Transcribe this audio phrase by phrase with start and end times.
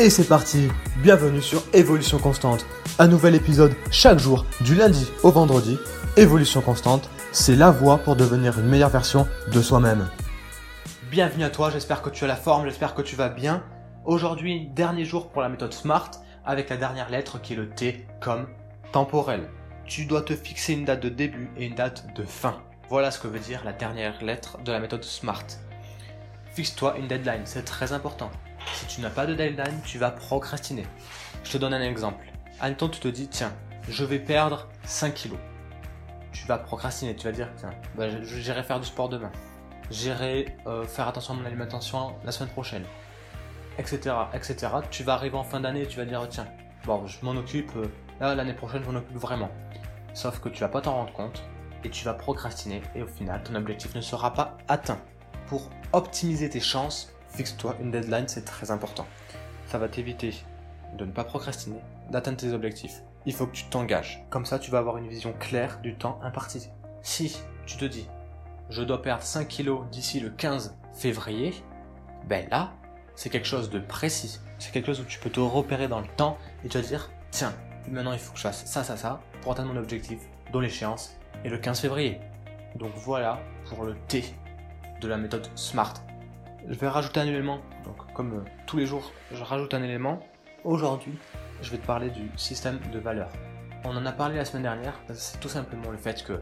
[0.00, 2.64] Et c'est parti Bienvenue sur Évolution Constante.
[3.00, 5.76] Un nouvel épisode chaque jour, du lundi au vendredi.
[6.16, 10.08] Évolution Constante, c'est la voie pour devenir une meilleure version de soi-même.
[11.10, 13.64] Bienvenue à toi, j'espère que tu as la forme, j'espère que tu vas bien.
[14.04, 16.12] Aujourd'hui, dernier jour pour la méthode SMART,
[16.44, 18.46] avec la dernière lettre qui est le T comme
[18.92, 19.50] temporel.
[19.84, 22.62] Tu dois te fixer une date de début et une date de fin.
[22.88, 25.46] Voilà ce que veut dire la dernière lettre de la méthode SMART.
[26.54, 28.30] Fixe-toi une deadline, c'est très important.
[28.98, 30.84] Tu n'as pas de deadline, tu vas procrastiner.
[31.44, 32.26] Je te donne un exemple.
[32.58, 33.52] Admettons, tu te dis, tiens,
[33.88, 35.38] je vais perdre 5 kilos.
[36.32, 39.30] Tu vas procrastiner, tu vas dire, tiens, bah, j'irai faire du sport demain.
[39.92, 42.82] J'irai euh, faire attention à mon alimentation la semaine prochaine.
[43.78, 44.12] Etc.
[44.34, 44.66] etc.
[44.90, 46.48] Tu vas arriver en fin d'année et tu vas dire, tiens,
[46.84, 47.86] bon, je m'en occupe, euh,
[48.18, 49.50] là, l'année prochaine, je m'en occupe vraiment.
[50.12, 51.44] Sauf que tu vas pas t'en rendre compte
[51.84, 54.98] et tu vas procrastiner et au final, ton objectif ne sera pas atteint.
[55.46, 59.06] Pour optimiser tes chances, Fixe-toi une deadline, c'est très important.
[59.66, 60.34] Ça va t'éviter
[60.96, 61.80] de ne pas procrastiner,
[62.10, 63.02] d'atteindre tes objectifs.
[63.26, 64.24] Il faut que tu t'engages.
[64.30, 66.70] Comme ça, tu vas avoir une vision claire du temps imparti.
[67.02, 68.08] Si tu te dis,
[68.70, 71.54] je dois perdre 5 kilos d'ici le 15 février,
[72.26, 72.72] ben là,
[73.14, 74.40] c'est quelque chose de précis.
[74.58, 77.52] C'est quelque chose où tu peux te repérer dans le temps et te dire, tiens,
[77.90, 80.20] maintenant il faut que je fasse ça, ça, ça pour atteindre mon objectif,
[80.52, 82.20] dont l'échéance est le 15 février.
[82.76, 84.24] Donc voilà pour le T
[85.00, 85.94] de la méthode SMART
[86.66, 87.60] je vais rajouter un élément.
[87.84, 90.20] Donc, comme euh, tous les jours, je rajoute un élément.
[90.64, 91.16] Aujourd'hui,
[91.62, 93.32] je vais te parler du système de valeurs.
[93.84, 94.98] On en a parlé la semaine dernière.
[95.14, 96.40] C'est tout simplement le fait que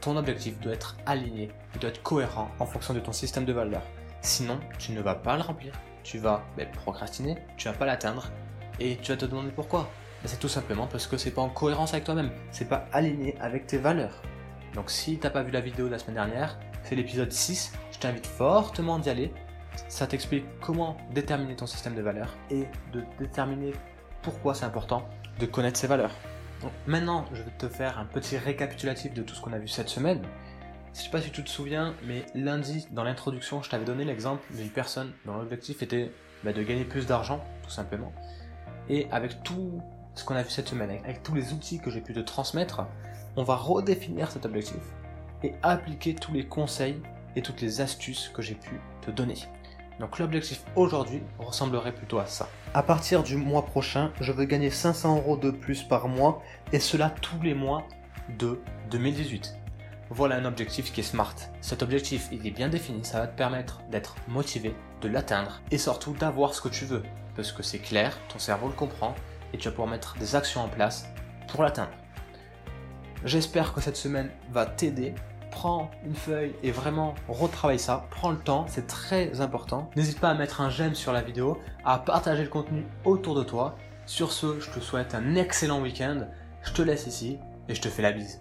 [0.00, 3.82] ton objectif doit être aligné, doit être cohérent en fonction de ton système de valeurs.
[4.20, 5.72] Sinon, tu ne vas pas le remplir.
[6.02, 8.30] Tu vas ben, procrastiner, tu vas pas l'atteindre
[8.80, 9.90] et tu vas te demander pourquoi.
[10.22, 12.30] Ben, c'est tout simplement parce que c'est pas en cohérence avec toi-même.
[12.50, 14.22] C'est pas aligné avec tes valeurs.
[14.74, 17.72] Donc si t'as pas vu la vidéo de la semaine dernière, c'est l'épisode 6.
[17.98, 19.32] Je t'invite fortement d'y aller
[19.88, 23.72] ça t'explique comment déterminer ton système de valeurs et de déterminer
[24.22, 25.08] pourquoi c'est important
[25.40, 26.14] de connaître ces valeurs.
[26.86, 29.88] Maintenant, je vais te faire un petit récapitulatif de tout ce qu'on a vu cette
[29.88, 30.22] semaine.
[30.94, 34.42] Je sais pas si tu te souviens, mais lundi, dans l'introduction, je t'avais donné l'exemple
[34.52, 36.10] d'une personne dont l'objectif était
[36.44, 38.12] bah, de gagner plus d'argent, tout simplement.
[38.88, 39.80] Et avec tout
[40.14, 42.86] ce qu'on a vu cette semaine, avec tous les outils que j'ai pu te transmettre,
[43.36, 44.82] on va redéfinir cet objectif
[45.44, 47.00] et appliquer tous les conseils
[47.42, 49.36] toutes les astuces que j'ai pu te donner.
[50.00, 52.48] Donc l'objectif aujourd'hui ressemblerait plutôt à ça.
[52.74, 56.78] À partir du mois prochain, je veux gagner 500 euros de plus par mois et
[56.78, 57.86] cela tous les mois
[58.38, 58.60] de
[58.90, 59.56] 2018.
[60.10, 61.34] Voilà un objectif qui est smart.
[61.60, 65.78] Cet objectif, il est bien défini, ça va te permettre d'être motivé, de l'atteindre et
[65.78, 67.02] surtout d'avoir ce que tu veux.
[67.36, 69.14] Parce que c'est clair, ton cerveau le comprend
[69.52, 71.08] et tu vas pouvoir mettre des actions en place
[71.48, 71.92] pour l'atteindre.
[73.24, 75.14] J'espère que cette semaine va t'aider
[75.50, 79.90] prends une feuille et vraiment retravaille ça, prends le temps, c'est très important.
[79.96, 83.42] N'hésite pas à mettre un j'aime sur la vidéo, à partager le contenu autour de
[83.42, 83.76] toi.
[84.06, 86.28] Sur ce, je te souhaite un excellent week-end,
[86.62, 87.38] je te laisse ici
[87.68, 88.40] et je te fais la bise.